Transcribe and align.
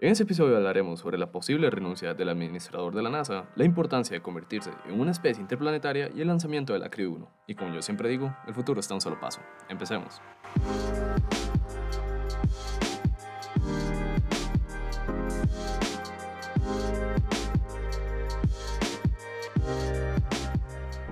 En 0.00 0.12
este 0.12 0.22
episodio 0.22 0.56
hablaremos 0.56 1.00
sobre 1.00 1.18
la 1.18 1.32
posible 1.32 1.70
renuncia 1.70 2.14
del 2.14 2.28
administrador 2.28 2.94
de 2.94 3.02
la 3.02 3.10
NASA, 3.10 3.46
la 3.56 3.64
importancia 3.64 4.14
de 4.14 4.22
convertirse 4.22 4.70
en 4.86 5.00
una 5.00 5.10
especie 5.10 5.42
interplanetaria 5.42 6.08
y 6.14 6.20
el 6.20 6.28
lanzamiento 6.28 6.72
de 6.72 6.78
la 6.78 6.88
Crew 6.88 7.16
1. 7.16 7.28
Y 7.48 7.56
como 7.56 7.74
yo 7.74 7.82
siempre 7.82 8.08
digo, 8.08 8.32
el 8.46 8.54
futuro 8.54 8.78
está 8.78 8.94
a 8.94 8.98
un 8.98 9.00
solo 9.00 9.18
paso. 9.18 9.40
Empecemos. 9.68 10.22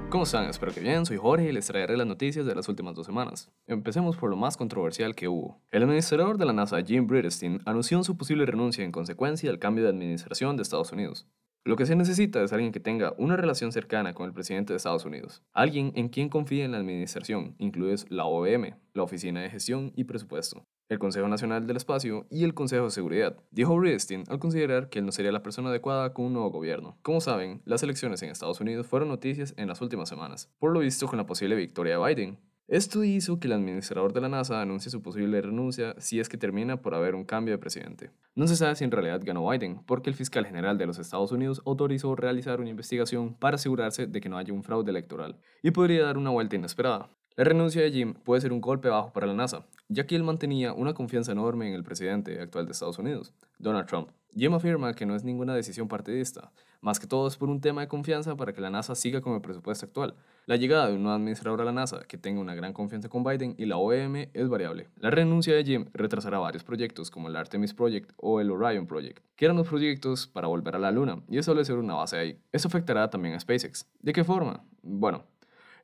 ¿Cómo 0.08 0.22
están? 0.22 0.48
Espero 0.48 0.72
que 0.72 0.80
bien, 0.80 1.04
soy 1.04 1.16
Jorge 1.16 1.48
y 1.48 1.52
les 1.52 1.66
traeré 1.66 1.96
las 1.96 2.06
noticias 2.06 2.46
de 2.46 2.54
las 2.54 2.68
últimas 2.68 2.94
dos 2.94 3.06
semanas. 3.06 3.50
Empecemos 3.66 4.16
por 4.16 4.30
lo 4.30 4.36
más 4.36 4.56
controversial 4.56 5.16
que 5.16 5.26
hubo. 5.26 5.60
El 5.72 5.82
administrador 5.82 6.38
de 6.38 6.46
la 6.46 6.52
NASA, 6.52 6.80
Jim 6.80 7.08
Bridenstine, 7.08 7.58
anunció 7.64 8.02
su 8.04 8.16
posible 8.16 8.46
renuncia 8.46 8.84
en 8.84 8.92
consecuencia 8.92 9.50
del 9.50 9.58
cambio 9.58 9.82
de 9.82 9.90
administración 9.90 10.56
de 10.56 10.62
Estados 10.62 10.92
Unidos. 10.92 11.26
Lo 11.64 11.74
que 11.74 11.86
se 11.86 11.96
necesita 11.96 12.40
es 12.44 12.52
alguien 12.52 12.70
que 12.70 12.78
tenga 12.78 13.14
una 13.18 13.36
relación 13.36 13.72
cercana 13.72 14.14
con 14.14 14.26
el 14.26 14.32
presidente 14.32 14.72
de 14.72 14.76
Estados 14.76 15.04
Unidos, 15.04 15.42
alguien 15.52 15.90
en 15.96 16.08
quien 16.08 16.28
confíe 16.28 16.62
en 16.62 16.70
la 16.70 16.78
administración, 16.78 17.56
incluidos 17.58 18.06
la 18.08 18.26
OEM, 18.26 18.76
la 18.94 19.02
Oficina 19.02 19.40
de 19.40 19.50
Gestión 19.50 19.92
y 19.96 20.04
Presupuesto, 20.04 20.64
el 20.88 20.98
Consejo 20.98 21.28
Nacional 21.28 21.66
del 21.66 21.76
Espacio 21.76 22.26
y 22.30 22.44
el 22.44 22.54
Consejo 22.54 22.84
de 22.84 22.90
Seguridad, 22.90 23.36
dijo 23.50 23.76
Bridenstine 23.76 24.24
al 24.28 24.38
considerar 24.38 24.88
que 24.88 25.00
él 25.00 25.06
no 25.06 25.12
sería 25.12 25.32
la 25.32 25.42
persona 25.42 25.70
adecuada 25.70 26.12
con 26.12 26.26
un 26.26 26.34
nuevo 26.34 26.50
gobierno. 26.50 26.98
Como 27.02 27.20
saben, 27.20 27.62
las 27.64 27.82
elecciones 27.82 28.22
en 28.22 28.30
Estados 28.30 28.60
Unidos 28.60 28.86
fueron 28.86 29.08
noticias 29.08 29.54
en 29.56 29.68
las 29.68 29.80
últimas 29.80 30.08
semanas, 30.08 30.52
por 30.58 30.72
lo 30.72 30.80
visto 30.80 31.06
con 31.08 31.16
la 31.16 31.26
posible 31.26 31.56
victoria 31.56 31.98
de 31.98 32.06
Biden. 32.06 32.38
Esto 32.68 33.04
hizo 33.04 33.38
que 33.38 33.46
el 33.46 33.52
administrador 33.52 34.12
de 34.12 34.20
la 34.20 34.28
NASA 34.28 34.60
anuncie 34.60 34.90
su 34.90 35.00
posible 35.00 35.40
renuncia 35.40 35.94
si 35.98 36.18
es 36.18 36.28
que 36.28 36.36
termina 36.36 36.82
por 36.82 36.96
haber 36.96 37.14
un 37.14 37.24
cambio 37.24 37.54
de 37.54 37.58
presidente. 37.58 38.10
No 38.34 38.48
se 38.48 38.56
sabe 38.56 38.74
si 38.74 38.82
en 38.82 38.90
realidad 38.90 39.20
ganó 39.24 39.48
Biden, 39.48 39.84
porque 39.86 40.10
el 40.10 40.16
fiscal 40.16 40.46
general 40.46 40.76
de 40.76 40.86
los 40.86 40.98
Estados 40.98 41.30
Unidos 41.30 41.62
autorizó 41.64 42.16
realizar 42.16 42.60
una 42.60 42.70
investigación 42.70 43.34
para 43.34 43.54
asegurarse 43.54 44.08
de 44.08 44.20
que 44.20 44.28
no 44.28 44.36
haya 44.36 44.52
un 44.52 44.64
fraude 44.64 44.90
electoral, 44.90 45.38
y 45.62 45.70
podría 45.70 46.06
dar 46.06 46.18
una 46.18 46.30
vuelta 46.30 46.56
inesperada. 46.56 47.15
La 47.36 47.44
renuncia 47.44 47.82
de 47.82 47.92
Jim 47.92 48.14
puede 48.14 48.40
ser 48.40 48.50
un 48.50 48.62
golpe 48.62 48.88
bajo 48.88 49.12
para 49.12 49.26
la 49.26 49.34
NASA, 49.34 49.66
ya 49.88 50.06
que 50.06 50.16
él 50.16 50.22
mantenía 50.22 50.72
una 50.72 50.94
confianza 50.94 51.32
enorme 51.32 51.68
en 51.68 51.74
el 51.74 51.84
presidente 51.84 52.40
actual 52.40 52.64
de 52.64 52.72
Estados 52.72 52.98
Unidos, 52.98 53.34
Donald 53.58 53.86
Trump. 53.86 54.08
Jim 54.34 54.54
afirma 54.54 54.94
que 54.94 55.04
no 55.04 55.14
es 55.14 55.22
ninguna 55.22 55.54
decisión 55.54 55.86
partidista, 55.86 56.50
más 56.80 56.98
que 56.98 57.06
todo 57.06 57.28
es 57.28 57.36
por 57.36 57.50
un 57.50 57.60
tema 57.60 57.82
de 57.82 57.88
confianza 57.88 58.36
para 58.36 58.54
que 58.54 58.62
la 58.62 58.70
NASA 58.70 58.94
siga 58.94 59.20
con 59.20 59.34
el 59.34 59.42
presupuesto 59.42 59.84
actual. 59.84 60.14
La 60.46 60.56
llegada 60.56 60.88
de 60.88 60.94
un 60.94 61.02
nuevo 61.02 61.14
administrador 61.14 61.60
a 61.60 61.64
la 61.66 61.72
NASA 61.72 62.04
que 62.08 62.16
tenga 62.16 62.40
una 62.40 62.54
gran 62.54 62.72
confianza 62.72 63.10
con 63.10 63.22
Biden 63.22 63.54
y 63.58 63.66
la 63.66 63.76
OEM 63.76 64.30
es 64.32 64.48
variable. 64.48 64.88
La 64.96 65.10
renuncia 65.10 65.54
de 65.54 65.62
Jim 65.62 65.90
retrasará 65.92 66.38
varios 66.38 66.64
proyectos 66.64 67.10
como 67.10 67.28
el 67.28 67.36
Artemis 67.36 67.74
Project 67.74 68.12
o 68.16 68.40
el 68.40 68.50
Orion 68.50 68.86
Project, 68.86 69.22
que 69.36 69.44
eran 69.44 69.58
los 69.58 69.68
proyectos 69.68 70.26
para 70.26 70.48
volver 70.48 70.76
a 70.76 70.78
la 70.78 70.90
Luna 70.90 71.20
y 71.28 71.36
establecer 71.36 71.76
una 71.76 71.96
base 71.96 72.16
ahí. 72.16 72.38
Eso 72.50 72.68
afectará 72.68 73.10
también 73.10 73.34
a 73.34 73.40
SpaceX. 73.40 73.86
¿De 74.00 74.14
qué 74.14 74.24
forma? 74.24 74.64
Bueno, 74.82 75.24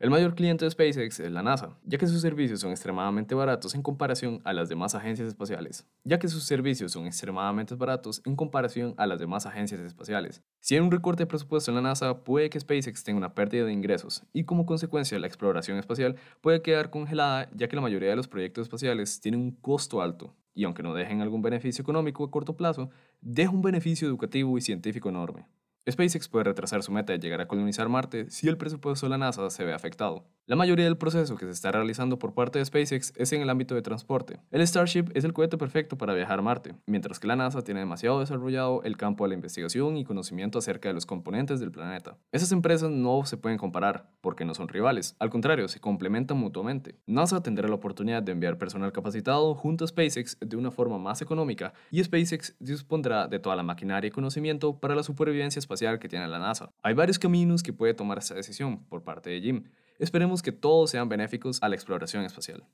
el 0.02 0.10
mayor 0.10 0.34
cliente 0.34 0.64
de 0.64 0.70
SpaceX 0.72 1.20
es 1.20 1.30
la 1.30 1.44
NASA, 1.44 1.78
ya 1.84 1.96
que 1.96 2.08
sus 2.08 2.20
servicios 2.20 2.58
son 2.58 2.72
extremadamente 2.72 3.36
baratos 3.36 3.76
en 3.76 3.82
comparación 3.82 4.40
a 4.42 4.52
las 4.52 4.68
demás 4.68 4.96
agencias 4.96 5.28
espaciales. 5.28 5.86
Ya 6.02 6.18
que 6.18 6.26
sus 6.26 6.42
servicios 6.42 6.90
son 6.90 7.06
extremadamente 7.06 7.76
baratos 7.76 8.20
en 8.24 8.34
comparación 8.34 8.94
a 8.96 9.06
las 9.06 9.20
demás 9.20 9.46
agencias 9.46 9.80
espaciales. 9.80 10.42
Si 10.58 10.74
hay 10.74 10.80
un 10.80 10.90
recorte 10.90 11.22
de 11.22 11.28
presupuesto 11.28 11.70
en 11.70 11.76
la 11.76 11.82
NASA, 11.82 12.24
puede 12.24 12.50
que 12.50 12.58
SpaceX 12.58 13.04
tenga 13.04 13.18
una 13.18 13.36
pérdida 13.36 13.64
de 13.64 13.72
ingresos 13.72 14.24
y 14.32 14.42
como 14.42 14.66
consecuencia 14.66 15.20
la 15.20 15.28
exploración 15.28 15.78
espacial 15.78 16.16
puede 16.40 16.62
quedar 16.62 16.90
congelada 16.90 17.48
ya 17.54 17.68
que 17.68 17.76
la 17.76 17.82
mayoría 17.82 18.10
de 18.10 18.16
los 18.16 18.26
proyectos 18.26 18.62
espaciales 18.62 19.20
tienen 19.20 19.40
un 19.40 19.52
costo 19.52 20.02
alto 20.02 20.34
y 20.52 20.64
aunque 20.64 20.82
no 20.82 20.94
dejen 20.94 21.20
algún 21.20 21.42
beneficio 21.42 21.82
económico 21.82 22.24
a 22.24 22.30
corto 22.32 22.56
plazo, 22.56 22.90
deja 23.20 23.52
un 23.52 23.62
beneficio 23.62 24.08
educativo 24.08 24.58
y 24.58 24.62
científico 24.62 25.10
enorme. 25.10 25.46
SpaceX 25.90 26.28
puede 26.28 26.44
retrasar 26.44 26.82
su 26.82 26.92
meta 26.92 27.12
de 27.12 27.18
llegar 27.18 27.40
a 27.40 27.48
colonizar 27.48 27.88
Marte 27.88 28.30
si 28.30 28.48
el 28.48 28.56
presupuesto 28.56 29.06
de 29.06 29.10
la 29.10 29.18
NASA 29.18 29.50
se 29.50 29.64
ve 29.64 29.72
afectado. 29.72 30.28
La 30.52 30.56
mayoría 30.56 30.84
del 30.84 30.98
proceso 30.98 31.34
que 31.36 31.46
se 31.46 31.50
está 31.50 31.72
realizando 31.72 32.18
por 32.18 32.34
parte 32.34 32.58
de 32.58 32.66
SpaceX 32.66 33.14
es 33.16 33.32
en 33.32 33.40
el 33.40 33.48
ámbito 33.48 33.74
de 33.74 33.80
transporte. 33.80 34.38
El 34.50 34.60
Starship 34.66 35.06
es 35.14 35.24
el 35.24 35.32
cohete 35.32 35.56
perfecto 35.56 35.96
para 35.96 36.12
viajar 36.12 36.40
a 36.40 36.42
Marte, 36.42 36.74
mientras 36.84 37.18
que 37.18 37.26
la 37.26 37.36
NASA 37.36 37.64
tiene 37.64 37.80
demasiado 37.80 38.20
desarrollado 38.20 38.82
el 38.82 38.98
campo 38.98 39.24
de 39.24 39.28
la 39.28 39.34
investigación 39.34 39.96
y 39.96 40.04
conocimiento 40.04 40.58
acerca 40.58 40.90
de 40.90 40.94
los 40.94 41.06
componentes 41.06 41.58
del 41.58 41.72
planeta. 41.72 42.18
Esas 42.32 42.52
empresas 42.52 42.90
no 42.90 43.24
se 43.24 43.38
pueden 43.38 43.56
comparar, 43.56 44.10
porque 44.20 44.44
no 44.44 44.52
son 44.52 44.68
rivales, 44.68 45.16
al 45.20 45.30
contrario, 45.30 45.68
se 45.68 45.80
complementan 45.80 46.36
mutuamente. 46.36 46.96
NASA 47.06 47.42
tendrá 47.42 47.66
la 47.66 47.76
oportunidad 47.76 48.22
de 48.22 48.32
enviar 48.32 48.58
personal 48.58 48.92
capacitado 48.92 49.54
junto 49.54 49.86
a 49.86 49.88
SpaceX 49.88 50.36
de 50.38 50.56
una 50.58 50.70
forma 50.70 50.98
más 50.98 51.22
económica 51.22 51.72
y 51.90 52.04
SpaceX 52.04 52.56
dispondrá 52.58 53.26
de 53.26 53.38
toda 53.38 53.56
la 53.56 53.62
maquinaria 53.62 54.08
y 54.08 54.10
conocimiento 54.10 54.78
para 54.78 54.94
la 54.94 55.02
supervivencia 55.02 55.60
espacial 55.60 55.98
que 55.98 56.10
tiene 56.10 56.28
la 56.28 56.38
NASA. 56.38 56.72
Hay 56.82 56.92
varios 56.92 57.18
caminos 57.18 57.62
que 57.62 57.72
puede 57.72 57.94
tomar 57.94 58.18
esta 58.18 58.34
decisión 58.34 58.84
por 58.90 59.02
parte 59.02 59.30
de 59.30 59.40
Jim. 59.40 59.64
Esperemos 60.02 60.42
que 60.42 60.50
todos 60.50 60.90
sean 60.90 61.08
benéficos 61.08 61.62
a 61.62 61.68
la 61.68 61.76
exploración 61.76 62.24
espacial. 62.24 62.64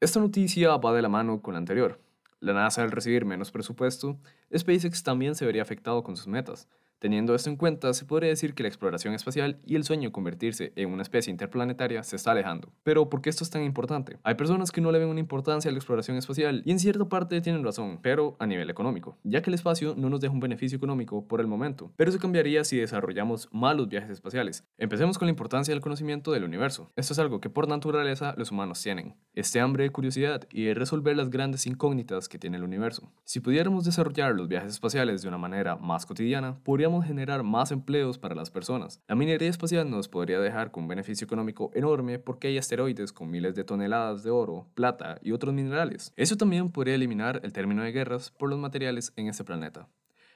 Esta 0.00 0.20
noticia 0.20 0.74
va 0.78 0.94
de 0.94 1.02
la 1.02 1.10
mano 1.10 1.42
con 1.42 1.52
la 1.52 1.58
anterior. 1.58 2.00
La 2.40 2.54
NASA 2.54 2.82
al 2.82 2.90
recibir 2.90 3.26
menos 3.26 3.50
presupuesto, 3.50 4.18
SpaceX 4.56 5.02
también 5.02 5.34
se 5.34 5.44
vería 5.44 5.60
afectado 5.60 6.02
con 6.02 6.16
sus 6.16 6.28
metas, 6.28 6.70
Teniendo 7.02 7.34
esto 7.34 7.50
en 7.50 7.56
cuenta, 7.56 7.92
se 7.94 8.04
podría 8.04 8.30
decir 8.30 8.54
que 8.54 8.62
la 8.62 8.68
exploración 8.68 9.12
espacial 9.12 9.58
y 9.66 9.74
el 9.74 9.82
sueño 9.82 10.10
de 10.10 10.12
convertirse 10.12 10.72
en 10.76 10.92
una 10.92 11.02
especie 11.02 11.32
interplanetaria 11.32 12.04
se 12.04 12.14
está 12.14 12.30
alejando. 12.30 12.68
Pero, 12.84 13.10
¿por 13.10 13.20
qué 13.20 13.28
esto 13.28 13.42
es 13.42 13.50
tan 13.50 13.64
importante? 13.64 14.18
Hay 14.22 14.36
personas 14.36 14.70
que 14.70 14.80
no 14.80 14.92
le 14.92 15.00
ven 15.00 15.08
una 15.08 15.18
importancia 15.18 15.68
a 15.68 15.72
la 15.72 15.78
exploración 15.78 16.16
espacial 16.16 16.62
y 16.64 16.70
en 16.70 16.78
cierta 16.78 17.04
parte 17.06 17.40
tienen 17.40 17.64
razón, 17.64 17.98
pero 18.02 18.36
a 18.38 18.46
nivel 18.46 18.70
económico, 18.70 19.18
ya 19.24 19.42
que 19.42 19.50
el 19.50 19.54
espacio 19.54 19.96
no 19.96 20.10
nos 20.10 20.20
deja 20.20 20.32
un 20.32 20.38
beneficio 20.38 20.76
económico 20.76 21.26
por 21.26 21.40
el 21.40 21.48
momento, 21.48 21.90
pero 21.96 22.08
eso 22.08 22.20
cambiaría 22.20 22.62
si 22.62 22.76
desarrollamos 22.76 23.48
malos 23.50 23.88
viajes 23.88 24.10
espaciales. 24.10 24.64
Empecemos 24.78 25.18
con 25.18 25.26
la 25.26 25.30
importancia 25.30 25.74
del 25.74 25.80
conocimiento 25.80 26.30
del 26.30 26.44
universo. 26.44 26.92
Esto 26.94 27.14
es 27.14 27.18
algo 27.18 27.40
que 27.40 27.50
por 27.50 27.66
naturaleza 27.66 28.32
los 28.36 28.52
humanos 28.52 28.80
tienen, 28.80 29.16
este 29.34 29.58
hambre 29.58 29.82
de 29.82 29.90
curiosidad 29.90 30.46
y 30.52 30.66
de 30.66 30.74
resolver 30.74 31.16
las 31.16 31.30
grandes 31.30 31.66
incógnitas 31.66 32.28
que 32.28 32.38
tiene 32.38 32.58
el 32.58 32.62
universo. 32.62 33.10
Si 33.24 33.40
pudiéramos 33.40 33.84
desarrollar 33.84 34.36
los 34.36 34.46
viajes 34.46 34.70
espaciales 34.70 35.22
de 35.22 35.28
una 35.28 35.38
manera 35.38 35.74
más 35.74 36.06
cotidiana, 36.06 36.60
podríamos 36.62 36.91
generar 37.00 37.42
más 37.42 37.72
empleos 37.72 38.18
para 38.18 38.34
las 38.34 38.50
personas. 38.50 39.00
La 39.08 39.14
minería 39.14 39.48
espacial 39.48 39.88
nos 39.90 40.08
podría 40.08 40.38
dejar 40.38 40.70
con 40.70 40.82
un 40.82 40.88
beneficio 40.88 41.24
económico 41.24 41.70
enorme 41.74 42.18
porque 42.18 42.48
hay 42.48 42.58
asteroides 42.58 43.12
con 43.12 43.30
miles 43.30 43.54
de 43.54 43.64
toneladas 43.64 44.22
de 44.22 44.30
oro, 44.30 44.66
plata 44.74 45.18
y 45.22 45.32
otros 45.32 45.54
minerales. 45.54 46.12
Eso 46.16 46.36
también 46.36 46.70
podría 46.70 46.94
eliminar 46.94 47.40
el 47.42 47.52
término 47.52 47.82
de 47.82 47.92
guerras 47.92 48.30
por 48.30 48.50
los 48.50 48.58
materiales 48.58 49.12
en 49.16 49.28
este 49.28 49.44
planeta. 49.44 49.88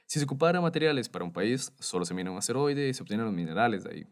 Si 0.07 0.19
se 0.19 0.25
ocupara 0.25 0.61
materiales 0.61 1.09
para 1.09 1.25
un 1.25 1.33
país, 1.33 1.73
solo 1.79 2.05
se 2.05 2.13
mina 2.13 2.31
un 2.31 2.37
asteroide 2.37 2.87
y 2.87 2.93
se 2.93 3.03
obtienen 3.03 3.25
los 3.25 3.35
minerales 3.35 3.83
de 3.83 3.91
ahí. 3.91 4.07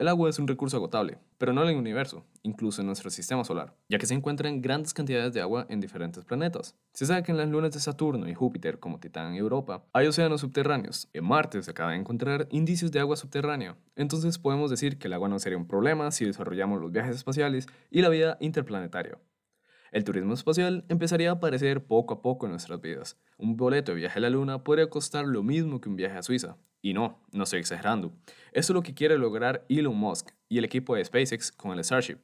El 0.00 0.08
agua 0.08 0.30
es 0.30 0.38
un 0.38 0.48
recurso 0.48 0.78
agotable, 0.78 1.18
pero 1.36 1.52
no 1.52 1.62
en 1.62 1.68
el 1.68 1.76
universo, 1.76 2.24
incluso 2.42 2.80
en 2.80 2.86
nuestro 2.86 3.10
sistema 3.10 3.44
solar, 3.44 3.74
ya 3.90 3.98
que 3.98 4.06
se 4.06 4.14
encuentran 4.14 4.62
grandes 4.62 4.94
cantidades 4.94 5.34
de 5.34 5.42
agua 5.42 5.66
en 5.68 5.78
diferentes 5.78 6.24
planetas. 6.24 6.74
Se 6.94 7.04
sabe 7.04 7.22
que 7.22 7.32
en 7.32 7.36
las 7.36 7.50
lunas 7.50 7.72
de 7.72 7.80
Saturno 7.80 8.26
y 8.26 8.32
Júpiter, 8.32 8.78
como 8.78 8.98
Titán 8.98 9.34
y 9.34 9.36
Europa, 9.36 9.84
hay 9.92 10.06
océanos 10.06 10.40
subterráneos. 10.40 11.10
En 11.12 11.24
Marte 11.24 11.62
se 11.62 11.72
acaba 11.72 11.90
de 11.90 11.98
encontrar 11.98 12.48
indicios 12.50 12.90
de 12.92 13.00
agua 13.00 13.18
subterránea, 13.18 13.76
entonces 13.94 14.38
podemos 14.38 14.70
decir 14.70 14.98
que 14.98 15.08
el 15.08 15.12
agua 15.12 15.28
no 15.28 15.38
sería 15.38 15.58
un 15.58 15.68
problema 15.68 16.10
si 16.12 16.24
desarrollamos 16.24 16.80
los 16.80 16.90
viajes 16.90 17.16
espaciales 17.16 17.66
y 17.90 18.00
la 18.00 18.08
vida 18.08 18.38
interplanetaria. 18.40 19.18
El 19.92 20.04
turismo 20.04 20.32
espacial 20.32 20.86
empezaría 20.88 21.28
a 21.28 21.34
aparecer 21.34 21.84
poco 21.84 22.14
a 22.14 22.22
poco 22.22 22.46
en 22.46 22.52
nuestras 22.52 22.80
vidas. 22.80 23.18
Un 23.36 23.58
boleto 23.58 23.92
de 23.92 23.98
viaje 23.98 24.18
a 24.18 24.22
la 24.22 24.30
Luna 24.30 24.64
podría 24.64 24.88
costar 24.88 25.26
lo 25.26 25.42
mismo 25.42 25.78
que 25.82 25.90
un 25.90 25.96
viaje 25.96 26.16
a 26.16 26.22
Suiza. 26.22 26.56
Y 26.82 26.94
no, 26.94 27.18
no 27.32 27.44
estoy 27.44 27.60
exagerando. 27.60 28.12
Eso 28.52 28.72
es 28.72 28.74
lo 28.74 28.82
que 28.82 28.94
quiere 28.94 29.18
lograr 29.18 29.64
Elon 29.68 29.96
Musk 29.96 30.30
y 30.48 30.58
el 30.58 30.64
equipo 30.64 30.94
de 30.94 31.04
SpaceX 31.04 31.52
con 31.52 31.72
el 31.72 31.84
Starship. 31.84 32.18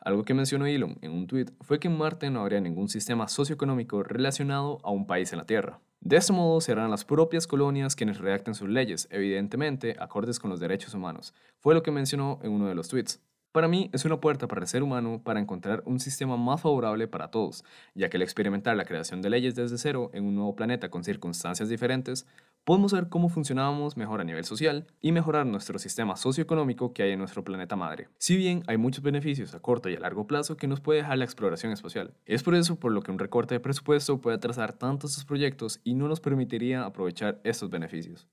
Algo 0.00 0.24
que 0.24 0.34
mencionó 0.34 0.66
Elon 0.66 0.98
en 1.02 1.12
un 1.12 1.26
tweet 1.26 1.46
fue 1.60 1.78
que 1.78 1.88
en 1.88 1.98
Marte 1.98 2.30
no 2.30 2.40
habría 2.40 2.60
ningún 2.60 2.88
sistema 2.88 3.28
socioeconómico 3.28 4.02
relacionado 4.02 4.78
a 4.82 4.90
un 4.90 5.06
país 5.06 5.32
en 5.32 5.38
la 5.38 5.46
Tierra. 5.46 5.80
De 6.00 6.16
este 6.16 6.32
modo 6.32 6.62
serán 6.62 6.90
las 6.90 7.04
propias 7.04 7.46
colonias 7.46 7.94
quienes 7.94 8.18
redacten 8.18 8.54
sus 8.54 8.70
leyes, 8.70 9.06
evidentemente 9.10 9.96
acordes 9.98 10.40
con 10.40 10.48
los 10.48 10.58
derechos 10.58 10.94
humanos, 10.94 11.34
fue 11.58 11.74
lo 11.74 11.82
que 11.82 11.90
mencionó 11.90 12.38
en 12.42 12.52
uno 12.52 12.68
de 12.68 12.74
los 12.74 12.88
tweets. 12.88 13.20
Para 13.52 13.66
mí 13.68 13.90
es 13.92 14.04
una 14.04 14.20
puerta 14.20 14.46
para 14.46 14.60
el 14.60 14.68
ser 14.68 14.82
humano 14.82 15.20
para 15.24 15.40
encontrar 15.40 15.82
un 15.84 15.98
sistema 15.98 16.36
más 16.36 16.60
favorable 16.60 17.08
para 17.08 17.32
todos, 17.32 17.64
ya 17.94 18.08
que 18.08 18.16
al 18.16 18.22
experimentar 18.22 18.76
la 18.76 18.84
creación 18.84 19.20
de 19.22 19.28
leyes 19.28 19.56
desde 19.56 19.76
cero 19.76 20.10
en 20.14 20.24
un 20.24 20.36
nuevo 20.36 20.54
planeta 20.54 20.88
con 20.88 21.02
circunstancias 21.02 21.68
diferentes, 21.68 22.26
podemos 22.70 22.92
ver 22.92 23.08
cómo 23.08 23.28
funcionábamos 23.28 23.96
mejor 23.96 24.20
a 24.20 24.24
nivel 24.24 24.44
social 24.44 24.86
y 25.00 25.10
mejorar 25.10 25.44
nuestro 25.44 25.76
sistema 25.80 26.14
socioeconómico 26.14 26.92
que 26.92 27.02
hay 27.02 27.10
en 27.10 27.18
nuestro 27.18 27.42
planeta 27.42 27.74
madre. 27.74 28.06
Si 28.18 28.36
bien 28.36 28.62
hay 28.68 28.76
muchos 28.76 29.02
beneficios 29.02 29.52
a 29.56 29.58
corto 29.58 29.88
y 29.88 29.96
a 29.96 29.98
largo 29.98 30.28
plazo 30.28 30.56
que 30.56 30.68
nos 30.68 30.80
puede 30.80 31.00
dejar 31.00 31.18
la 31.18 31.24
exploración 31.24 31.72
espacial, 31.72 32.14
es 32.26 32.44
por 32.44 32.54
eso 32.54 32.78
por 32.78 32.92
lo 32.92 33.02
que 33.02 33.10
un 33.10 33.18
recorte 33.18 33.56
de 33.56 33.58
presupuesto 33.58 34.20
puede 34.20 34.36
atrasar 34.36 34.72
tantos 34.72 35.10
estos 35.10 35.24
proyectos 35.24 35.80
y 35.82 35.94
no 35.94 36.06
nos 36.06 36.20
permitiría 36.20 36.84
aprovechar 36.84 37.40
estos 37.42 37.70
beneficios. 37.70 38.28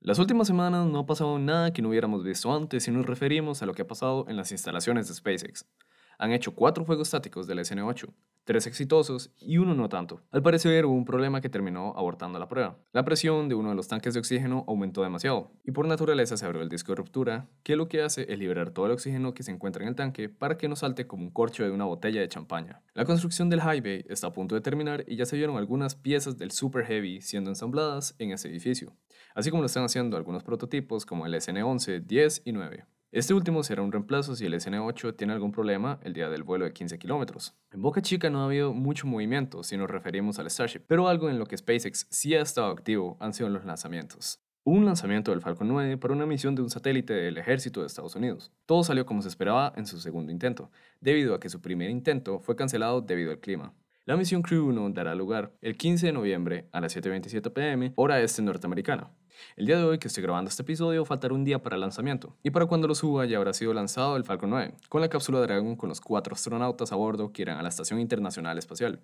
Las 0.00 0.18
últimas 0.18 0.46
semanas 0.46 0.86
no 0.86 1.00
ha 1.00 1.06
pasado 1.06 1.38
nada 1.38 1.74
que 1.74 1.82
no 1.82 1.90
hubiéramos 1.90 2.24
visto 2.24 2.50
antes 2.56 2.84
si 2.84 2.90
nos 2.90 3.04
referimos 3.04 3.60
a 3.60 3.66
lo 3.66 3.74
que 3.74 3.82
ha 3.82 3.86
pasado 3.86 4.24
en 4.26 4.38
las 4.38 4.52
instalaciones 4.52 5.06
de 5.08 5.12
SpaceX. 5.12 5.66
Han 6.18 6.32
hecho 6.32 6.54
cuatro 6.54 6.84
juegos 6.84 7.08
estáticos 7.08 7.46
del 7.46 7.58
SN8, 7.58 8.08
tres 8.46 8.66
exitosos 8.66 9.32
y 9.38 9.58
uno 9.58 9.74
no 9.74 9.88
tanto. 9.88 10.22
Al 10.30 10.42
parecer 10.42 10.86
hubo 10.86 10.94
un 10.94 11.04
problema 11.04 11.40
que 11.40 11.48
terminó 11.48 11.92
abortando 11.96 12.38
la 12.38 12.48
prueba. 12.48 12.78
La 12.92 13.04
presión 13.04 13.48
de 13.48 13.56
uno 13.56 13.70
de 13.70 13.74
los 13.74 13.88
tanques 13.88 14.14
de 14.14 14.20
oxígeno 14.20 14.64
aumentó 14.68 15.02
demasiado 15.02 15.50
y 15.64 15.72
por 15.72 15.86
naturaleza 15.86 16.36
se 16.36 16.46
abrió 16.46 16.62
el 16.62 16.68
disco 16.68 16.92
de 16.92 16.96
ruptura, 16.96 17.48
que 17.64 17.76
lo 17.76 17.88
que 17.88 18.02
hace 18.02 18.32
es 18.32 18.38
liberar 18.38 18.70
todo 18.70 18.86
el 18.86 18.92
oxígeno 18.92 19.34
que 19.34 19.42
se 19.42 19.50
encuentra 19.50 19.82
en 19.82 19.88
el 19.88 19.96
tanque 19.96 20.28
para 20.28 20.56
que 20.56 20.68
no 20.68 20.76
salte 20.76 21.08
como 21.08 21.24
un 21.24 21.30
corcho 21.30 21.64
de 21.64 21.72
una 21.72 21.84
botella 21.84 22.20
de 22.20 22.28
champaña. 22.28 22.80
La 22.94 23.04
construcción 23.04 23.50
del 23.50 23.60
High 23.60 23.80
Bay 23.80 24.04
está 24.08 24.28
a 24.28 24.32
punto 24.32 24.54
de 24.54 24.60
terminar 24.60 25.04
y 25.08 25.16
ya 25.16 25.26
se 25.26 25.36
vieron 25.36 25.56
algunas 25.56 25.96
piezas 25.96 26.38
del 26.38 26.52
Super 26.52 26.86
Heavy 26.86 27.20
siendo 27.20 27.50
ensambladas 27.50 28.14
en 28.18 28.30
ese 28.30 28.48
edificio, 28.48 28.94
así 29.34 29.50
como 29.50 29.62
lo 29.62 29.66
están 29.66 29.84
haciendo 29.84 30.16
algunos 30.16 30.44
prototipos 30.44 31.04
como 31.04 31.26
el 31.26 31.34
SN11, 31.34 32.06
10 32.06 32.42
y 32.44 32.52
9. 32.52 32.86
Este 33.16 33.32
último 33.32 33.62
será 33.62 33.80
un 33.80 33.92
reemplazo 33.92 34.36
si 34.36 34.44
el 34.44 34.52
SN8 34.52 35.16
tiene 35.16 35.32
algún 35.32 35.50
problema 35.50 35.98
el 36.02 36.12
día 36.12 36.28
del 36.28 36.42
vuelo 36.42 36.66
de 36.66 36.74
15 36.74 36.98
kilómetros. 36.98 37.54
En 37.70 37.80
Boca 37.80 38.02
Chica 38.02 38.28
no 38.28 38.42
ha 38.42 38.44
habido 38.44 38.74
mucho 38.74 39.06
movimiento 39.06 39.62
si 39.62 39.78
nos 39.78 39.88
referimos 39.88 40.38
al 40.38 40.50
Starship, 40.50 40.82
pero 40.86 41.08
algo 41.08 41.30
en 41.30 41.38
lo 41.38 41.46
que 41.46 41.56
SpaceX 41.56 42.06
sí 42.10 42.34
ha 42.34 42.42
estado 42.42 42.70
activo 42.70 43.16
han 43.18 43.32
sido 43.32 43.48
los 43.48 43.64
lanzamientos. 43.64 44.40
Un 44.64 44.84
lanzamiento 44.84 45.30
del 45.30 45.40
Falcon 45.40 45.66
9 45.68 45.96
para 45.96 46.12
una 46.12 46.26
misión 46.26 46.54
de 46.54 46.60
un 46.60 46.68
satélite 46.68 47.14
del 47.14 47.38
ejército 47.38 47.80
de 47.80 47.86
Estados 47.86 48.16
Unidos. 48.16 48.52
Todo 48.66 48.84
salió 48.84 49.06
como 49.06 49.22
se 49.22 49.28
esperaba 49.28 49.72
en 49.76 49.86
su 49.86 49.98
segundo 49.98 50.30
intento, 50.30 50.70
debido 51.00 51.34
a 51.34 51.40
que 51.40 51.48
su 51.48 51.62
primer 51.62 51.88
intento 51.88 52.40
fue 52.40 52.54
cancelado 52.54 53.00
debido 53.00 53.30
al 53.30 53.40
clima. 53.40 53.72
La 54.04 54.18
misión 54.18 54.42
Crew 54.42 54.68
1 54.68 54.90
dará 54.90 55.14
lugar 55.14 55.54
el 55.62 55.78
15 55.78 56.04
de 56.04 56.12
noviembre 56.12 56.68
a 56.70 56.82
las 56.82 56.94
7.27 56.94 57.50
pm, 57.50 57.94
hora 57.96 58.20
este 58.20 58.42
norteamericana. 58.42 59.10
El 59.56 59.66
día 59.66 59.76
de 59.76 59.84
hoy 59.84 59.98
que 59.98 60.08
estoy 60.08 60.22
grabando 60.22 60.48
este 60.48 60.62
episodio 60.62 61.04
faltará 61.04 61.34
un 61.34 61.44
día 61.44 61.62
para 61.62 61.76
el 61.76 61.80
lanzamiento, 61.80 62.36
y 62.42 62.50
para 62.50 62.66
cuando 62.66 62.88
lo 62.88 62.94
suba 62.94 63.24
ya 63.26 63.38
habrá 63.38 63.52
sido 63.52 63.72
lanzado 63.74 64.16
el 64.16 64.24
Falcon 64.24 64.50
9, 64.50 64.74
con 64.88 65.00
la 65.00 65.08
cápsula 65.08 65.40
Dragon 65.40 65.76
con 65.76 65.88
los 65.88 66.00
cuatro 66.00 66.34
astronautas 66.34 66.92
a 66.92 66.96
bordo 66.96 67.32
que 67.32 67.42
irán 67.42 67.58
a 67.58 67.62
la 67.62 67.68
Estación 67.68 68.00
Internacional 68.00 68.58
Espacial. 68.58 69.00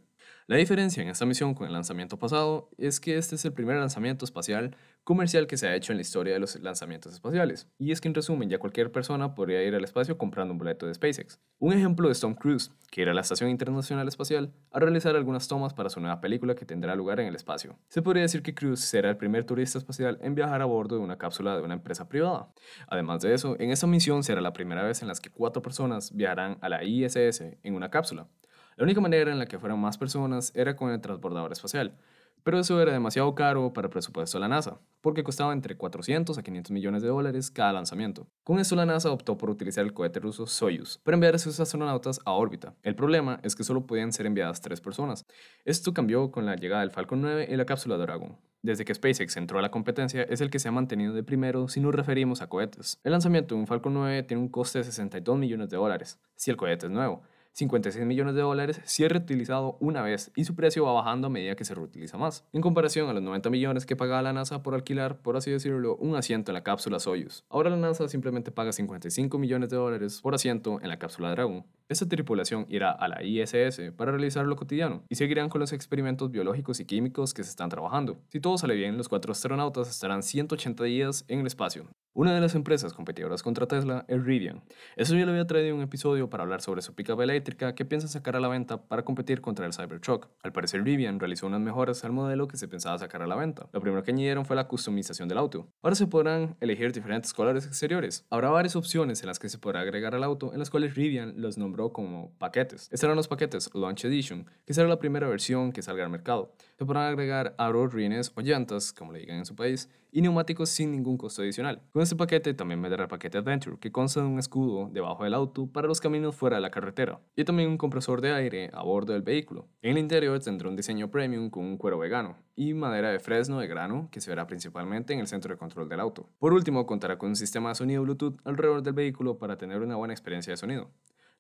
La 0.49 0.57
diferencia 0.57 1.03
en 1.03 1.09
esta 1.09 1.25
misión 1.25 1.55
con 1.55 1.69
el 1.69 1.73
lanzamiento 1.73 2.19
pasado 2.19 2.69
es 2.77 2.99
que 2.99 3.17
este 3.17 3.37
es 3.37 3.45
el 3.45 3.53
primer 3.53 3.77
lanzamiento 3.77 4.25
espacial 4.25 4.77
comercial 5.05 5.47
que 5.47 5.57
se 5.57 5.67
ha 5.69 5.75
hecho 5.75 5.93
en 5.93 5.99
la 5.99 6.03
historia 6.03 6.33
de 6.33 6.41
los 6.41 6.61
lanzamientos 6.61 7.13
espaciales, 7.13 7.69
y 7.79 7.91
es 7.91 8.01
que 8.01 8.09
en 8.09 8.15
resumen 8.15 8.49
ya 8.49 8.59
cualquier 8.59 8.93
persona 8.93 9.35
podría 9.35 9.63
ir 9.63 9.75
al 9.75 9.85
espacio 9.85 10.17
comprando 10.17 10.53
un 10.53 10.59
boleto 10.59 10.87
de 10.87 10.95
SpaceX. 10.95 11.41
Un 11.59 11.73
ejemplo 11.73 12.11
es 12.11 12.21
Tom 12.21 12.35
Cruise, 12.35 12.71
que 12.91 13.03
irá 13.03 13.11
a 13.11 13.15
la 13.15 13.21
Estación 13.21 13.51
Internacional 13.51 14.07
Espacial 14.07 14.53
a 14.71 14.79
realizar 14.79 15.17
algunas 15.17 15.49
tomas 15.49 15.75
para 15.75 15.91
su 15.91 16.01
nueva 16.01 16.21
película 16.21 16.55
que 16.55 16.65
tendrá 16.65 16.95
lugar 16.95 17.21
en 17.21 17.27
el 17.27 17.35
espacio. 17.35 17.77
Se 17.89 18.03
podría 18.03 18.23
decir 18.23 18.43
que 18.43 18.55
Cruise 18.55 18.81
será 18.81 19.11
el 19.11 19.17
primer 19.17 19.45
turista 19.45 19.79
espacial 19.79 20.19
en 20.23 20.35
viajar 20.35 20.63
a 20.63 20.67
bordo 20.67 20.97
de 20.97 21.03
una 21.03 21.19
cápsula 21.19 21.57
de 21.57 21.63
una 21.63 21.75
empresa 21.75 22.09
privada. 22.09 22.53
Además 22.89 23.23
de 23.23 23.35
eso, 23.35 23.57
en 23.59 23.71
esta 23.71 23.87
misión 23.87 24.23
será 24.23 24.41
la 24.41 24.53
primera 24.53 24.83
vez 24.83 25.03
en 25.03 25.09
la 25.09 25.15
que 25.15 25.31
cuatro 25.31 25.63
personas 25.63 26.15
viajarán 26.15 26.59
a 26.61 26.69
la 26.69 26.85
ISS 26.85 27.43
en 27.63 27.75
una 27.75 27.91
cápsula. 27.91 28.29
La 28.77 28.85
única 28.85 29.01
manera 29.01 29.33
en 29.33 29.39
la 29.39 29.47
que 29.47 29.59
fueran 29.59 29.81
más 29.81 29.99
personas 29.99 30.53
era 30.55 30.77
con 30.77 30.91
el 30.91 31.01
transbordador 31.01 31.53
espacial, 31.53 31.97
pero 32.43 32.59
eso 32.59 32.81
era 32.81 32.93
demasiado 32.93 33.35
caro 33.35 33.73
para 33.73 33.87
el 33.87 33.93
presupuesto 33.93 34.37
de 34.37 34.41
la 34.41 34.49
NASA, 34.49 34.81
porque 35.01 35.23
costaba 35.23 35.53
entre 35.53 35.77
400 35.77 36.37
a 36.37 36.43
500 36.43 36.73
millones 36.73 37.03
de 37.03 37.09
dólares 37.09 37.51
cada 37.51 37.73
lanzamiento. 37.73 38.27
Con 38.43 38.59
eso 38.59 38.75
la 38.75 38.87
NASA 38.87 39.13
optó 39.13 39.39
por 39.39 39.51
utilizar 39.51 39.85
el 39.85 39.93
cohete 39.93 40.21
ruso 40.21 40.47
Soyuz 40.47 40.99
para 41.05 41.15
enviar 41.15 41.35
a 41.35 41.39
sus 41.39 41.61
astronautas 41.61 42.21
a 42.25 42.33
órbita. 42.33 42.75
El 42.83 42.97
problema 42.97 43.39
es 43.43 43.55
que 43.55 43.65
solo 43.65 43.87
podían 43.87 44.13
ser 44.13 44.27
enviadas 44.27 44.61
tres 44.61 44.81
personas. 44.81 45.25
Esto 45.65 45.95
cambió 45.95 46.31
con 46.33 46.47
la 46.47 46.57
llegada 46.57 46.81
del 46.81 46.91
Falcon 46.91 47.21
9 47.21 47.49
y 47.51 47.57
la 47.57 47.67
cápsula 47.67 47.97
Dragon. 47.97 48.37
Desde 48.63 48.85
que 48.85 48.95
SpaceX 48.95 49.37
entró 49.37 49.59
a 49.59 49.63
la 49.63 49.73
competencia, 49.73 50.23
es 50.23 50.41
el 50.41 50.49
que 50.49 50.61
se 50.61 50.69
ha 50.69 50.73
mantenido 50.73 51.15
de 51.15 51.25
primero 51.25 51.67
si 51.69 51.81
nos 51.81 51.95
referimos 51.95 52.43
a 52.43 52.49
cohetes. 52.49 53.01
El 53.03 53.11
lanzamiento 53.11 53.55
de 53.55 53.61
un 53.61 53.67
Falcon 53.67 53.95
9 53.95 54.23
tiene 54.23 54.41
un 54.41 54.49
coste 54.49 54.79
de 54.79 54.85
62 54.85 55.37
millones 55.37 55.69
de 55.69 55.77
dólares, 55.77 56.21
si 56.37 56.51
el 56.53 56.57
cohete 56.57 56.87
es 56.87 56.93
nuevo. 56.93 57.23
56 57.55 58.07
millones 58.07 58.35
de 58.35 58.41
dólares 58.41 58.81
si 58.85 59.05
es 59.05 59.13
reutilizado 59.13 59.77
una 59.81 60.03
vez 60.03 60.33
y 60.35 60.45
su 60.45 60.55
precio 60.55 60.85
va 60.85 60.93
bajando 60.93 61.27
a 61.27 61.31
medida 61.31 61.55
que 61.55 61.65
se 61.65 61.75
reutiliza 61.75 62.17
más, 62.17 62.47
en 62.53 62.63
comparación 62.63 63.09
a 63.09 63.13
los 63.13 63.23
90 63.23 63.51
millones 63.51 63.87
que 63.87 63.97
pagaba 63.97 64.23
la 64.23 64.33
NASA 64.33 64.63
por 64.63 64.75
alquilar, 64.75 65.21
por 65.21 65.37
así 65.37 65.51
decirlo, 65.51 65.97
un 65.97 66.17
asiento 66.17 66.51
en 66.51 66.55
la 66.55 66.63
cápsula 66.63 66.99
Soyuz. 66.99 67.45
Ahora 67.51 67.71
la 67.71 67.77
NASA 67.77 68.09
simplemente 68.09 68.51
paga 68.51 68.73
55 68.73 69.39
millones 69.39 69.71
de 69.71 69.77
dólares 69.77 70.21
por 70.23 70.35
asiento 70.35 70.81
en 70.81 70.89
la 70.89 70.99
cápsula 70.99 71.31
Dragon. 71.31 71.65
Esta 71.89 72.09
tripulación 72.09 72.65
irá 72.71 72.91
a 72.91 73.07
la 73.07 73.23
ISS 73.23 73.93
para 73.97 74.13
realizar 74.13 74.47
lo 74.47 74.57
cotidiano 74.57 75.03
y 75.11 75.17
seguirán 75.17 75.51
con 75.51 75.61
los 75.61 75.75
experimentos 75.75 76.31
biológicos 76.31 76.81
y 76.81 76.87
químicos 76.87 77.35
que 77.35 77.45
se 77.45 77.51
están 77.51 77.69
trabajando. 77.69 78.19
Si 78.29 78.41
todo 78.41 78.57
sale 78.57 78.75
bien, 78.75 78.97
los 78.97 79.11
cuatro 79.11 79.33
astronautas 79.33 79.91
estarán 79.91 80.23
180 80.23 80.85
días 80.85 81.25
en 81.29 81.41
el 81.41 81.47
espacio, 81.47 81.87
una 82.15 82.35
de 82.35 82.41
las 82.41 82.55
empresas 82.55 82.93
competidoras 82.93 83.43
contra 83.43 83.67
Tesla 83.67 84.05
es 84.07 84.23
Rivian. 84.23 84.63
Eso 84.97 85.15
yo 85.15 85.25
le 85.25 85.33
había 85.33 85.47
traído 85.47 85.75
un 85.75 85.81
episodio 85.81 86.29
para 86.29 86.43
hablar 86.43 86.61
sobre 86.61 86.83
su 86.83 86.95
pickup 86.95 87.21
eléctrica 87.23 87.75
que 87.75 87.85
piensa 87.85 88.07
sacar 88.07 88.37
a 88.37 88.41
la 88.41 88.49
venta 88.49 88.83
para 88.83 89.03
competir 89.03 89.41
contra 89.41 89.65
el 89.65 89.73
Cybertruck. 89.73 90.29
Al 90.43 90.53
parecer 90.53 90.85
Rivian 90.85 91.19
realizó 91.19 91.47
unas 91.47 91.61
mejoras 91.61 92.05
al 92.05 92.13
modelo 92.13 92.49
que 92.49 92.59
se 92.59 92.69
pensaba 92.69 92.99
sacar 92.99 93.23
a 93.23 93.27
la 93.27 93.37
venta. 93.37 93.69
Lo 93.73 93.81
primero 93.81 94.03
que 94.03 94.11
añadieron 94.11 94.45
fue 94.45 94.57
la 94.57 94.69
customización 94.69 95.29
del 95.29 95.39
auto. 95.39 95.69
Ahora 95.83 95.97
se 95.97 96.07
podrán 96.07 96.57
elegir 96.61 96.93
diferentes 96.93 97.33
colores 97.33 97.67
exteriores. 97.67 98.27
Habrá 98.29 98.51
varias 98.51 98.77
opciones 98.77 99.23
en 99.23 99.29
las 99.29 99.39
que 99.39 99.49
se 99.49 99.59
podrá 99.59 99.81
agregar 99.81 100.15
al 100.15 100.25
auto, 100.25 100.53
en 100.53 100.59
las 100.59 100.69
cuales 100.69 100.95
Rivian 100.95 101.41
los 101.41 101.57
nombró 101.57 101.93
como 101.93 102.33
paquetes. 102.39 102.83
Estos 102.83 103.01
serán 103.01 103.17
los 103.17 103.29
paquetes 103.29 103.71
Launch 103.75 104.05
Edition, 104.05 104.47
que 104.67 104.75
será 104.75 104.87
la 104.87 104.99
primera 104.99 105.29
versión 105.29 105.73
que 105.73 105.83
salga 105.83 106.05
al 106.05 106.11
mercado. 106.11 106.53
Se 106.79 106.85
podrán 106.85 107.05
agregar 107.05 107.55
aros, 107.57 107.95
rines 107.95 108.33
o 108.35 108.43
llantas, 108.43 108.93
como 108.93 109.13
le 109.13 109.21
digan 109.21 109.39
en 109.39 109.47
su 109.47 109.57
país, 109.57 109.89
y 110.13 110.21
neumáticos 110.21 110.69
sin 110.69 110.93
ningún 110.93 111.17
costo 111.17 111.43
adicional. 111.43 111.81
Con 112.03 112.07
este 112.07 112.17
paquete 112.17 112.53
también 112.53 112.83
vendrá 112.83 113.05
el 113.05 113.09
paquete 113.09 113.39
Adventure, 113.39 113.79
que 113.79 113.93
consta 113.93 114.19
de 114.19 114.27
un 114.27 114.41
escudo 114.41 114.91
debajo 114.91 115.23
del 115.23 115.35
auto 115.35 115.69
para 115.69 115.87
los 115.87 116.01
caminos 116.01 116.35
fuera 116.35 116.57
de 116.57 116.61
la 116.61 116.73
carretera, 116.73 117.21
y 117.37 117.45
también 117.45 117.69
un 117.69 117.79
compresor 117.79 118.21
de 118.21 118.33
aire 118.33 118.71
a 118.75 118.83
bordo 118.83 119.13
del 119.13 119.23
vehículo. 119.23 119.69
En 119.83 119.93
el 119.93 119.99
interior 119.99 120.37
tendrá 120.41 120.69
un 120.69 120.75
diseño 120.75 121.13
premium 121.13 121.49
con 121.49 121.63
un 121.63 121.77
cuero 121.77 122.01
vegano 122.01 122.37
y 122.57 122.75
madera 122.75 123.13
de 123.13 123.21
fresno 123.21 123.61
de 123.61 123.69
grano 123.69 124.09
que 124.11 124.21
se 124.21 124.31
verá 124.31 124.49
principalmente 124.49 125.13
en 125.13 125.21
el 125.21 125.29
centro 125.29 125.55
de 125.55 125.59
control 125.59 125.89
del 125.89 126.01
auto. 126.01 126.29
Por 126.41 126.53
último, 126.53 126.87
contará 126.87 127.19
con 127.19 127.29
un 127.29 127.37
sistema 127.37 127.69
de 127.69 127.77
sonido 127.77 128.03
Bluetooth 128.03 128.41
alrededor 128.43 128.83
del 128.83 128.95
vehículo 128.95 129.39
para 129.39 129.57
tener 129.57 129.81
una 129.81 129.95
buena 129.95 130.13
experiencia 130.13 130.53
de 130.53 130.57
sonido. 130.57 130.91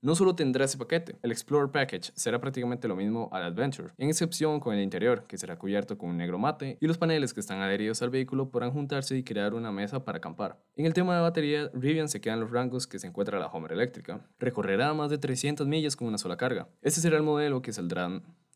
No 0.04 0.16
solo 0.16 0.34
tendrá 0.34 0.64
ese 0.64 0.78
paquete, 0.78 1.14
el 1.22 1.30
Explorer 1.30 1.70
Package 1.70 2.10
será 2.16 2.40
prácticamente 2.40 2.88
lo 2.88 2.96
mismo 2.96 3.28
al 3.30 3.44
Adventure, 3.44 3.90
en 3.98 4.08
excepción 4.08 4.58
con 4.58 4.74
el 4.74 4.82
interior, 4.82 5.28
que 5.28 5.38
será 5.38 5.56
cubierto 5.56 5.96
con 5.96 6.10
un 6.10 6.16
negro 6.16 6.40
mate, 6.40 6.76
y 6.80 6.88
los 6.88 6.98
paneles 6.98 7.32
que 7.32 7.38
están 7.38 7.60
adheridos 7.60 8.02
al 8.02 8.10
vehículo 8.10 8.50
podrán 8.50 8.72
juntarse 8.72 9.16
y 9.16 9.22
crear 9.22 9.54
una 9.54 9.70
mesa 9.70 10.04
para 10.04 10.18
acampar. 10.18 10.60
En 10.74 10.86
el 10.86 10.92
tema 10.92 11.14
de 11.14 11.22
batería, 11.22 11.70
Rivian 11.72 12.08
se 12.08 12.20
queda 12.20 12.34
en 12.34 12.40
los 12.40 12.50
rangos 12.50 12.88
que 12.88 12.98
se 12.98 13.06
encuentra 13.06 13.38
la 13.38 13.46
Homer 13.46 13.70
eléctrica. 13.70 14.26
Recorrerá 14.40 14.92
más 14.92 15.08
de 15.08 15.18
300 15.18 15.68
millas 15.68 15.94
con 15.94 16.08
una 16.08 16.18
sola 16.18 16.36
carga. 16.36 16.66
Este 16.80 17.00
será 17.00 17.16
el 17.16 17.22
modelo 17.22 17.62
que 17.62 17.72
saldrá, 17.72 18.10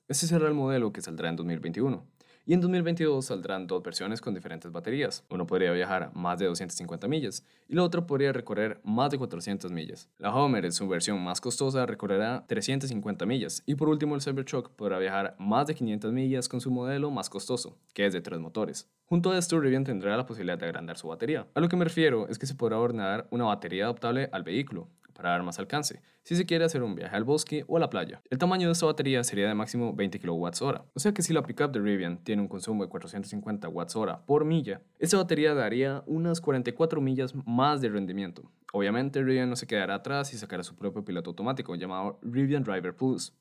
este 0.08 0.26
será 0.26 0.48
el 0.48 0.54
modelo 0.54 0.93
que 0.93 1.00
saldrá 1.00 1.28
en 1.28 1.37
2021 1.37 2.04
y 2.46 2.54
en 2.54 2.60
2022 2.60 3.26
saldrán 3.26 3.66
dos 3.66 3.82
versiones 3.82 4.20
con 4.20 4.32
diferentes 4.32 4.70
baterías. 4.70 5.25
Uno 5.28 5.46
podría 5.46 5.72
viajar 5.72 6.12
más 6.15 6.38
de 6.38 6.46
250 6.46 7.08
millas 7.08 7.44
y 7.69 7.74
la 7.74 7.82
otra 7.82 8.06
podría 8.06 8.32
recorrer 8.32 8.81
más 8.84 9.10
de 9.10 9.19
400 9.19 9.72
millas. 9.72 10.08
La 10.19 10.32
Homer 10.32 10.65
en 10.65 10.72
su 10.72 10.86
versión 10.86 11.20
más 11.22 11.41
costosa 11.41 11.84
recorrerá 11.84 12.44
350 12.46 13.26
millas 13.26 13.65
y 13.67 13.74
por 13.74 13.88
último 13.88 14.15
el 14.15 14.22
Cybertruck 14.22 14.70
podrá 14.70 14.98
viajar 14.98 15.34
más 15.41 15.67
de 15.67 15.74
500 15.74 16.12
millas 16.12 16.48
con 16.48 16.60
su 16.60 16.70
modelo 16.70 17.10
más 17.10 17.29
costoso, 17.29 17.76
que 17.93 18.06
es 18.06 18.12
de 18.12 18.20
tres 18.20 18.38
motores. 18.38 18.88
Junto 19.06 19.32
a 19.32 19.38
esto, 19.38 19.58
Rivian 19.58 19.84
tendrá 19.84 20.17
la 20.17 20.26
posibilidad 20.26 20.58
de 20.58 20.67
agrandar 20.67 20.98
su 20.98 21.08
batería. 21.08 21.46
A 21.55 21.60
lo 21.60 21.69
que 21.69 21.76
me 21.76 21.84
refiero 21.84 22.29
es 22.29 22.38
que 22.38 22.46
se 22.46 22.55
podrá 22.55 22.79
ordenar 22.79 23.26
una 23.31 23.44
batería 23.44 23.84
adaptable 23.84 24.29
al 24.32 24.44
vehículo, 24.44 24.88
para 25.17 25.31
dar 25.31 25.43
más 25.43 25.58
alcance, 25.58 26.03
si 26.23 26.37
se 26.37 26.44
quiere 26.44 26.65
hacer 26.65 26.82
un 26.82 26.94
viaje 26.94 27.17
al 27.17 27.25
bosque 27.25 27.65
o 27.67 27.77
a 27.77 27.81
la 27.81 27.89
playa. 27.89 28.20
El 28.31 28.39
tamaño 28.39 28.69
de 28.69 28.73
esta 28.73 28.87
batería 28.87 29.25
sería 29.25 29.49
de 29.49 29.55
máximo 29.55 29.94
20 29.94 30.20
kWh, 30.20 30.49
o 30.94 31.01
sea 31.01 31.13
que 31.13 31.23
si 31.23 31.32
la 31.32 31.43
pickup 31.43 31.73
de 31.73 31.81
Rivian 31.81 32.23
tiene 32.23 32.43
un 32.43 32.49
consumo 32.49 32.85
de 32.85 32.91
450 32.91 33.69
Wh 33.69 34.27
por 34.27 34.44
milla, 34.44 34.82
esta 34.99 35.17
batería 35.17 35.55
daría 35.55 36.03
unas 36.06 36.41
44 36.41 37.01
millas 37.01 37.35
más 37.46 37.81
de 37.81 37.89
rendimiento. 37.89 38.51
Obviamente 38.73 39.23
Rivian 39.23 39.49
no 39.49 39.56
se 39.56 39.67
quedará 39.67 39.94
atrás 39.94 40.35
y 40.35 40.39
sacará 40.39 40.63
su 40.63 40.77
propio 40.77 41.05
piloto 41.05 41.31
automático 41.31 41.75
llamado 41.75 42.19
Rivian 42.23 42.63
Driver 42.63 42.94
Plus. 42.94 43.32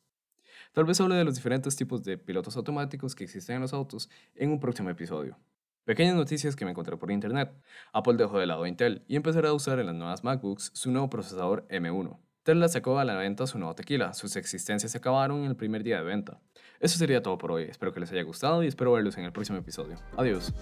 Tal 0.73 0.85
vez 0.85 0.99
hable 1.01 1.15
de 1.15 1.23
los 1.23 1.35
diferentes 1.35 1.75
tipos 1.75 2.03
de 2.03 2.17
pilotos 2.17 2.55
automáticos 2.57 3.15
que 3.15 3.23
existen 3.23 3.55
en 3.57 3.61
los 3.61 3.73
autos 3.73 4.09
en 4.35 4.51
un 4.51 4.59
próximo 4.59 4.89
episodio. 4.89 5.37
Pequeñas 5.85 6.15
noticias 6.15 6.55
que 6.55 6.65
me 6.65 6.71
encontré 6.71 6.97
por 6.97 7.11
internet. 7.11 7.53
Apple 7.93 8.15
dejó 8.15 8.39
de 8.39 8.47
lado 8.47 8.65
Intel 8.65 9.03
y 9.07 9.15
empezará 9.15 9.49
a 9.49 9.53
usar 9.53 9.79
en 9.79 9.85
las 9.85 9.95
nuevas 9.95 10.23
MacBooks 10.23 10.71
su 10.73 10.91
nuevo 10.91 11.11
procesador 11.11 11.67
M1. 11.69 12.17
Tesla 12.41 12.67
sacó 12.69 12.97
a 12.97 13.05
la 13.05 13.15
venta 13.15 13.45
su 13.45 13.59
nuevo 13.59 13.75
tequila. 13.75 14.13
Sus 14.13 14.35
existencias 14.35 14.91
se 14.91 14.97
acabaron 14.97 15.41
en 15.41 15.45
el 15.45 15.55
primer 15.55 15.83
día 15.83 15.97
de 15.97 16.03
venta. 16.03 16.39
Eso 16.79 16.97
sería 16.97 17.21
todo 17.21 17.37
por 17.37 17.51
hoy. 17.51 17.63
Espero 17.63 17.93
que 17.93 17.99
les 17.99 18.11
haya 18.11 18.23
gustado 18.23 18.63
y 18.63 18.67
espero 18.67 18.93
verlos 18.93 19.15
en 19.17 19.25
el 19.25 19.31
próximo 19.31 19.59
episodio. 19.59 19.97
Adiós. 20.17 20.53